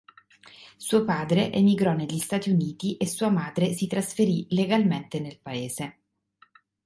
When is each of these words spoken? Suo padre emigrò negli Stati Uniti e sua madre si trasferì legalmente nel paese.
Suo 0.77 1.03
padre 1.03 1.51
emigrò 1.53 1.93
negli 1.93 2.17
Stati 2.17 2.49
Uniti 2.49 2.97
e 2.97 3.05
sua 3.05 3.29
madre 3.29 3.71
si 3.73 3.85
trasferì 3.85 4.47
legalmente 4.49 5.19
nel 5.19 5.39
paese. 5.39 5.99